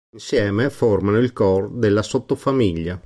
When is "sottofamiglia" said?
2.01-2.99